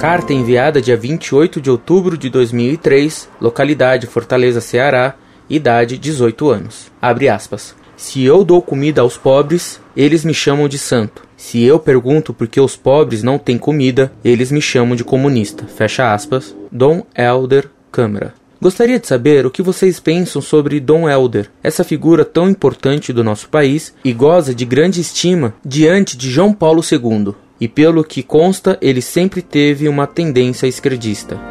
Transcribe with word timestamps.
Carta 0.00 0.32
enviada 0.32 0.80
dia 0.80 0.96
28 0.96 1.60
de 1.60 1.70
outubro 1.70 2.16
de 2.16 2.30
2003, 2.30 3.28
localidade 3.38 4.06
Fortaleza, 4.06 4.58
Ceará, 4.58 5.14
idade 5.48 5.98
18 5.98 6.48
anos. 6.48 6.90
Abre 7.02 7.28
aspas. 7.28 7.76
Se 7.98 8.24
eu 8.24 8.42
dou 8.42 8.62
comida 8.62 9.02
aos 9.02 9.18
pobres, 9.18 9.78
eles 9.94 10.24
me 10.24 10.32
chamam 10.32 10.68
de 10.68 10.78
santo. 10.78 11.22
Se 11.36 11.62
eu 11.62 11.78
pergunto 11.78 12.32
por 12.32 12.48
que 12.48 12.58
os 12.58 12.76
pobres 12.76 13.22
não 13.22 13.38
têm 13.38 13.58
comida, 13.58 14.10
eles 14.24 14.50
me 14.50 14.62
chamam 14.62 14.96
de 14.96 15.04
comunista. 15.04 15.66
Fecha 15.66 16.14
aspas. 16.14 16.56
Dom 16.72 17.04
Helder 17.14 17.68
Câmara. 17.92 18.32
Gostaria 18.58 18.98
de 18.98 19.06
saber 19.06 19.44
o 19.44 19.50
que 19.50 19.62
vocês 19.62 20.00
pensam 20.00 20.40
sobre 20.40 20.80
Dom 20.80 21.10
Helder, 21.10 21.50
essa 21.62 21.84
figura 21.84 22.24
tão 22.24 22.48
importante 22.48 23.12
do 23.12 23.22
nosso 23.22 23.50
país 23.50 23.92
e 24.02 24.14
goza 24.14 24.54
de 24.54 24.64
grande 24.64 24.98
estima 24.98 25.52
diante 25.62 26.16
de 26.16 26.30
João 26.30 26.54
Paulo 26.54 26.80
II. 26.90 27.34
E 27.60 27.68
pelo 27.68 28.02
que 28.02 28.22
consta, 28.22 28.78
ele 28.80 29.02
sempre 29.02 29.42
teve 29.42 29.88
uma 29.88 30.06
tendência 30.06 30.66
esquerdista. 30.66 31.49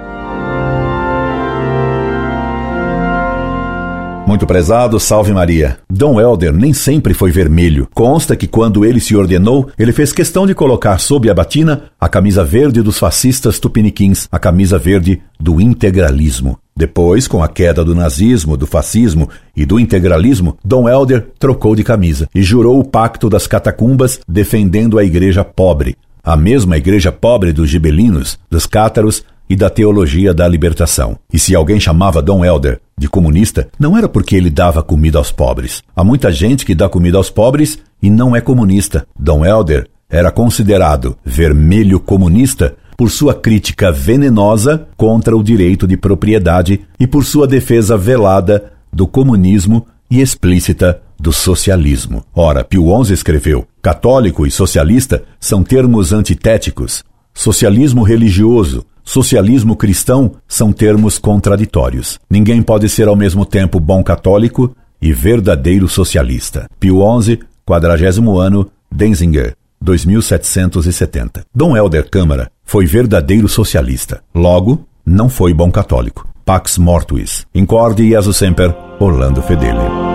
Muito 4.30 4.46
prezado, 4.46 5.00
salve 5.00 5.34
Maria. 5.34 5.80
Dom 5.90 6.22
Helder 6.22 6.54
nem 6.54 6.72
sempre 6.72 7.16
foi 7.16 7.32
vermelho. 7.32 7.88
Consta 7.96 8.36
que 8.36 8.46
quando 8.46 8.86
ele 8.86 9.00
se 9.00 9.16
ordenou, 9.16 9.72
ele 9.76 9.92
fez 9.92 10.14
questão 10.14 10.46
de 10.46 10.54
colocar 10.54 11.00
sob 11.00 11.28
a 11.32 11.34
batina 11.34 11.86
a 12.00 12.08
camisa 12.08 12.44
verde 12.44 12.84
dos 12.84 13.00
fascistas 13.00 13.60
tupiniquins, 13.60 14.28
a 14.32 14.38
camisa 14.38 14.78
verde 14.78 15.20
do 15.40 15.60
integralismo. 15.60 16.60
Depois, 16.78 17.28
com 17.28 17.42
a 17.42 17.48
queda 17.48 17.84
do 17.84 17.96
nazismo, 17.96 18.56
do 18.56 18.68
fascismo 18.68 19.28
e 19.58 19.66
do 19.66 19.80
integralismo, 19.80 20.60
Dom 20.64 20.88
Helder 20.88 21.30
trocou 21.40 21.76
de 21.76 21.84
camisa 21.84 22.30
e 22.36 22.44
jurou 22.44 22.80
o 22.80 22.88
pacto 22.88 23.32
das 23.32 23.48
catacumbas 23.48 24.20
defendendo 24.28 25.00
a 25.00 25.04
igreja 25.04 25.44
pobre, 25.44 25.98
a 26.24 26.38
mesma 26.38 26.78
igreja 26.78 27.12
pobre 27.12 27.52
dos 27.52 27.68
gibelinos, 27.68 28.38
dos 28.48 28.68
cátaros 28.68 29.24
e 29.50 29.56
da 29.56 29.70
teologia 29.70 30.34
da 30.34 30.48
libertação. 30.48 31.18
E 31.34 31.40
se 31.40 31.56
alguém 31.56 31.80
chamava 31.80 32.22
Dom 32.22 32.46
Helder 32.46 32.80
de 32.98 33.10
comunista, 33.10 33.68
não 33.80 33.98
era 33.98 34.08
porque 34.08 34.36
ele 34.36 34.50
dava 34.50 34.84
comida 34.84 35.18
aos 35.18 35.32
pobres. 35.32 35.82
Há 35.96 36.04
muita 36.04 36.32
gente 36.32 36.66
que 36.66 36.76
dá 36.76 36.88
comida 36.88 37.18
aos 37.18 37.30
pobres 37.30 37.80
e 38.02 38.10
não 38.10 38.36
é 38.36 38.42
comunista. 38.42 39.08
Dom 39.18 39.44
Helder 39.44 39.88
era 40.10 40.32
considerado 40.32 41.18
vermelho 41.24 42.00
comunista 42.00 42.76
por 42.98 43.10
sua 43.10 43.34
crítica 43.34 43.92
venenosa 43.92 44.88
contra 44.98 45.36
o 45.36 45.42
direito 45.42 45.88
de 45.88 45.96
propriedade 45.96 46.82
e 47.00 47.08
por 47.08 47.24
sua 47.24 47.48
defesa 47.48 47.98
velada 47.98 48.74
do 48.92 49.08
comunismo 49.08 49.86
e 50.12 50.20
explícita 50.20 51.02
do 51.20 51.32
socialismo. 51.32 52.26
Ora, 52.36 52.64
Pio 52.64 53.04
XI 53.04 53.14
escreveu: 53.14 53.66
católico 53.82 54.46
e 54.46 54.52
socialista 54.52 55.24
são 55.40 55.64
termos 55.64 56.12
antitéticos. 56.12 57.04
Socialismo 57.34 58.04
religioso, 58.04 58.86
socialismo 59.10 59.76
cristão 59.76 60.34
são 60.48 60.72
termos 60.72 61.18
contraditórios. 61.18 62.20
Ninguém 62.30 62.62
pode 62.62 62.88
ser 62.88 63.08
ao 63.08 63.16
mesmo 63.16 63.44
tempo 63.44 63.80
bom 63.80 64.04
católico 64.04 64.76
e 65.02 65.12
verdadeiro 65.12 65.88
socialista. 65.88 66.70
Pio 66.80 67.00
XI, 67.20 67.40
quadragésimo 67.66 68.38
ano, 68.38 68.70
Denzinger, 68.92 69.56
2770. 69.82 71.44
Dom 71.56 71.76
Helder 71.76 72.08
Câmara 72.08 72.52
foi 72.64 72.86
verdadeiro 72.86 73.48
socialista. 73.48 74.22
Logo, 74.36 74.86
não 75.04 75.28
foi 75.28 75.56
bom 75.56 75.72
católico. 75.72 76.30
Pax 76.46 76.78
Mortuis. 76.78 77.48
Incorde 77.54 78.08
Jesus 78.08 78.38
Semper, 78.38 78.76
Orlando 79.00 79.42
Fedeli. 79.42 80.09